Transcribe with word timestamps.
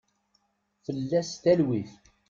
Fell-as 0.85 1.31
talwit. 1.43 1.91